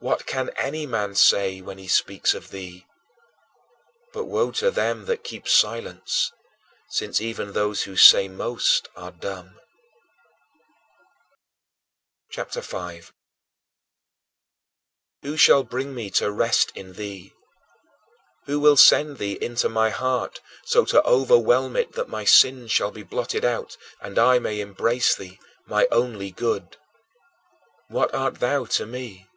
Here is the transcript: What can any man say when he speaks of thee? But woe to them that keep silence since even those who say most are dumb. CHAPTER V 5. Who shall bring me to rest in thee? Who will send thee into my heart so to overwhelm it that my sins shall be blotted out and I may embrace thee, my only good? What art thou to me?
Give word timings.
What 0.00 0.26
can 0.26 0.50
any 0.56 0.84
man 0.84 1.14
say 1.14 1.62
when 1.62 1.78
he 1.78 1.88
speaks 1.88 2.34
of 2.34 2.50
thee? 2.50 2.86
But 4.12 4.26
woe 4.26 4.50
to 4.50 4.70
them 4.70 5.06
that 5.06 5.24
keep 5.24 5.48
silence 5.48 6.30
since 6.90 7.22
even 7.22 7.54
those 7.54 7.84
who 7.84 7.96
say 7.96 8.28
most 8.28 8.86
are 8.96 9.10
dumb. 9.12 9.58
CHAPTER 12.30 12.60
V 12.60 12.66
5. 12.66 13.12
Who 15.22 15.38
shall 15.38 15.62
bring 15.64 15.94
me 15.94 16.10
to 16.20 16.30
rest 16.30 16.70
in 16.74 16.92
thee? 16.92 17.32
Who 18.44 18.60
will 18.60 18.76
send 18.76 19.16
thee 19.16 19.38
into 19.40 19.70
my 19.70 19.88
heart 19.88 20.42
so 20.66 20.84
to 20.84 21.02
overwhelm 21.04 21.76
it 21.76 21.92
that 21.94 22.10
my 22.10 22.26
sins 22.26 22.70
shall 22.70 22.90
be 22.90 23.02
blotted 23.04 23.42
out 23.46 23.78
and 24.02 24.18
I 24.18 24.38
may 24.38 24.60
embrace 24.60 25.14
thee, 25.16 25.40
my 25.64 25.88
only 25.90 26.30
good? 26.30 26.76
What 27.88 28.12
art 28.14 28.40
thou 28.40 28.66
to 28.66 28.84
me? 28.84 29.28